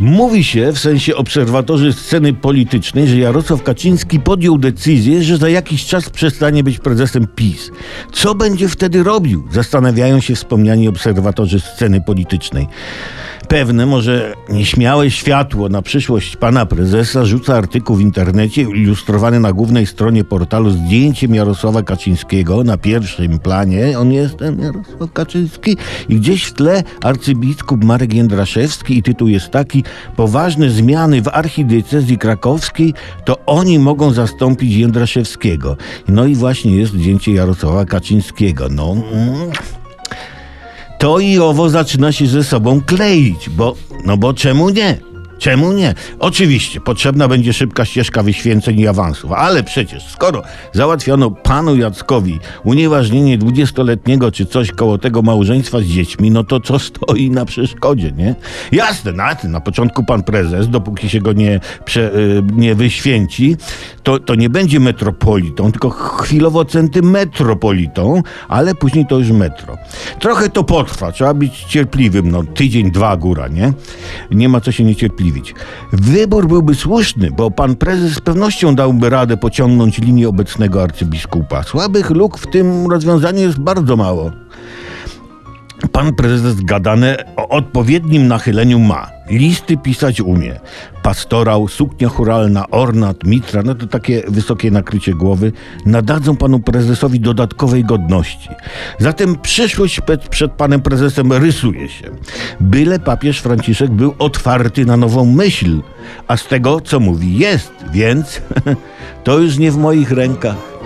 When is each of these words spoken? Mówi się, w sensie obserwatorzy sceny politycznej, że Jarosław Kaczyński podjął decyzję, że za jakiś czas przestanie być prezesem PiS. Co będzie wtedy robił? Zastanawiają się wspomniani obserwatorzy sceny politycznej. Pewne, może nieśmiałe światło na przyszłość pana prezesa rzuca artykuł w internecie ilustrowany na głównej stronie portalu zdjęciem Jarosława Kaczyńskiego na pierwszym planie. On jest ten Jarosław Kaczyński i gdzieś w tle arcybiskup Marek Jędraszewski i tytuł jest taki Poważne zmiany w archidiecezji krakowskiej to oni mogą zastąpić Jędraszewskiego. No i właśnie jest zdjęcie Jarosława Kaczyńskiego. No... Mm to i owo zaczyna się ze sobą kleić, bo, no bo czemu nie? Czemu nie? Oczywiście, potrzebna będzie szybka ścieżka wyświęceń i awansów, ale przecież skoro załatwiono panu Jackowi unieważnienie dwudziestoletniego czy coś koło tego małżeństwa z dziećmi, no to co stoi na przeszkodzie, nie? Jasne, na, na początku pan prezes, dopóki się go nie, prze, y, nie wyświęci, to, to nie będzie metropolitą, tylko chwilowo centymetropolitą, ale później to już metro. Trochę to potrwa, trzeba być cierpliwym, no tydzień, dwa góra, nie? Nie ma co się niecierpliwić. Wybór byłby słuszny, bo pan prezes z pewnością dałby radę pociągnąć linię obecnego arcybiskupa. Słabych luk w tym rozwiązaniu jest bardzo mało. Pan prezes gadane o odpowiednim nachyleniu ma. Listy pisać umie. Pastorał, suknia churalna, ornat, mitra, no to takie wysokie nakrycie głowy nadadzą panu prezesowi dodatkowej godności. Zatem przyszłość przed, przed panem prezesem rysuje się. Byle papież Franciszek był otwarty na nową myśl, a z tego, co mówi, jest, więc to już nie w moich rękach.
Mówi 0.00 0.44
się, 0.44 0.72
w 0.72 0.78
sensie 0.78 1.16
obserwatorzy 1.16 1.92
sceny 1.92 2.34
politycznej, 2.34 3.08
że 3.08 3.16
Jarosław 3.16 3.62
Kaczyński 3.62 4.20
podjął 4.20 4.58
decyzję, 4.58 5.22
że 5.22 5.36
za 5.36 5.48
jakiś 5.48 5.86
czas 5.86 6.10
przestanie 6.10 6.64
być 6.64 6.78
prezesem 6.78 7.26
PiS. 7.36 7.70
Co 8.12 8.34
będzie 8.34 8.68
wtedy 8.68 9.02
robił? 9.02 9.48
Zastanawiają 9.52 10.20
się 10.20 10.34
wspomniani 10.34 10.88
obserwatorzy 10.88 11.60
sceny 11.60 12.00
politycznej. 12.00 12.66
Pewne, 13.48 13.86
może 13.86 14.34
nieśmiałe 14.48 15.10
światło 15.10 15.68
na 15.68 15.82
przyszłość 15.82 16.36
pana 16.36 16.66
prezesa 16.66 17.24
rzuca 17.24 17.56
artykuł 17.56 17.96
w 17.96 18.00
internecie 18.00 18.62
ilustrowany 18.62 19.40
na 19.40 19.52
głównej 19.52 19.86
stronie 19.86 20.24
portalu 20.24 20.70
zdjęciem 20.70 21.34
Jarosława 21.34 21.82
Kaczyńskiego 21.82 22.64
na 22.64 22.78
pierwszym 22.78 23.38
planie. 23.38 23.98
On 23.98 24.12
jest 24.12 24.36
ten 24.36 24.60
Jarosław 24.60 25.12
Kaczyński 25.12 25.76
i 26.08 26.16
gdzieś 26.16 26.44
w 26.44 26.52
tle 26.52 26.82
arcybiskup 27.02 27.84
Marek 27.84 28.14
Jędraszewski 28.14 28.98
i 28.98 29.02
tytuł 29.02 29.28
jest 29.28 29.50
taki 29.50 29.84
Poważne 30.16 30.70
zmiany 30.70 31.22
w 31.22 31.28
archidiecezji 31.28 32.18
krakowskiej 32.18 32.94
to 33.24 33.46
oni 33.46 33.78
mogą 33.78 34.12
zastąpić 34.12 34.74
Jędraszewskiego. 34.74 35.76
No 36.08 36.26
i 36.26 36.34
właśnie 36.34 36.76
jest 36.76 36.92
zdjęcie 36.92 37.32
Jarosława 37.32 37.84
Kaczyńskiego. 37.84 38.68
No... 38.70 38.96
Mm 39.12 39.50
to 41.06 41.18
i 41.18 41.38
owo 41.38 41.68
zaczyna 41.70 42.12
się 42.12 42.26
ze 42.26 42.44
sobą 42.44 42.80
kleić, 42.80 43.50
bo, 43.50 43.74
no 44.04 44.16
bo 44.16 44.34
czemu 44.34 44.70
nie? 44.70 44.98
Czemu 45.38 45.72
nie? 45.72 45.94
Oczywiście, 46.18 46.80
potrzebna 46.80 47.28
będzie 47.28 47.52
szybka 47.52 47.84
ścieżka 47.84 48.22
wyświęceń 48.22 48.80
i 48.80 48.88
awansów, 48.88 49.32
ale 49.32 49.62
przecież 49.62 50.08
skoro 50.08 50.42
załatwiono 50.72 51.30
panu 51.30 51.76
Jackowi 51.76 52.40
unieważnienie 52.64 53.38
dwudziestoletniego 53.38 54.32
czy 54.32 54.46
coś 54.46 54.72
koło 54.72 54.98
tego 54.98 55.22
małżeństwa 55.22 55.80
z 55.80 55.84
dziećmi, 55.84 56.30
no 56.30 56.44
to 56.44 56.60
co 56.60 56.78
stoi 56.78 57.30
na 57.30 57.44
przeszkodzie, 57.44 58.12
nie? 58.12 58.34
Jasne, 58.72 59.12
na, 59.12 59.36
na 59.44 59.60
początku 59.60 60.04
pan 60.04 60.22
prezes, 60.22 60.68
dopóki 60.68 61.08
się 61.08 61.20
go 61.20 61.32
nie, 61.32 61.60
prze, 61.84 62.14
y, 62.14 62.42
nie 62.52 62.74
wyświęci, 62.74 63.56
to, 64.02 64.18
to 64.18 64.34
nie 64.34 64.50
będzie 64.50 64.80
metropolitą, 64.80 65.72
tylko 65.72 65.90
chwilowo 65.90 66.64
centymetropolitą, 66.64 68.22
ale 68.48 68.74
później 68.74 69.06
to 69.06 69.18
już 69.18 69.30
metro. 69.30 69.76
Trochę 70.20 70.48
to 70.48 70.64
potrwa, 70.64 71.12
trzeba 71.12 71.34
być 71.34 71.64
cierpliwym, 71.64 72.30
no 72.30 72.44
tydzień, 72.44 72.90
dwa 72.90 73.16
góra, 73.16 73.48
nie? 73.48 73.72
Nie 74.30 74.48
ma 74.48 74.60
co 74.60 74.72
się 74.72 74.84
niecierpliwić. 75.26 75.54
Wybór 75.92 76.48
byłby 76.48 76.74
słuszny, 76.74 77.30
bo 77.30 77.50
pan 77.50 77.76
prezes 77.76 78.12
z 78.12 78.20
pewnością 78.20 78.74
dałby 78.74 79.10
radę 79.10 79.36
pociągnąć 79.36 79.98
linię 79.98 80.28
obecnego 80.28 80.82
arcybiskupa. 80.82 81.62
Słabych 81.62 82.10
luk 82.10 82.38
w 82.38 82.50
tym 82.50 82.90
rozwiązaniu 82.90 83.40
jest 83.40 83.58
bardzo 83.58 83.96
mało. 83.96 84.30
Pan 85.92 86.14
prezes 86.14 86.60
gadane 86.60 87.16
o 87.36 87.48
odpowiednim 87.48 88.28
nachyleniu 88.28 88.78
ma. 88.78 89.15
Listy 89.30 89.76
pisać 89.76 90.20
umie. 90.20 90.60
Pastorał, 91.02 91.68
suknia 91.68 92.08
churalna, 92.08 92.70
ornat, 92.70 93.24
mitra, 93.24 93.62
no 93.62 93.74
to 93.74 93.86
takie 93.86 94.22
wysokie 94.28 94.70
nakrycie 94.70 95.14
głowy 95.14 95.52
nadadzą 95.86 96.36
panu 96.36 96.60
prezesowi 96.60 97.20
dodatkowej 97.20 97.84
godności. 97.84 98.48
Zatem 98.98 99.36
przyszłość 99.36 100.00
przed, 100.00 100.28
przed 100.28 100.52
panem 100.52 100.80
prezesem 100.80 101.32
rysuje 101.32 101.88
się. 101.88 102.10
Byle 102.60 102.98
papież 102.98 103.40
Franciszek 103.40 103.90
był 103.90 104.14
otwarty 104.18 104.86
na 104.86 104.96
nową 104.96 105.24
myśl, 105.24 105.80
a 106.28 106.36
z 106.36 106.46
tego, 106.46 106.80
co 106.80 107.00
mówi, 107.00 107.38
jest, 107.38 107.72
więc 107.92 108.42
to 109.24 109.38
już 109.38 109.58
nie 109.58 109.70
w 109.70 109.76
moich 109.76 110.10
rękach. 110.10 110.85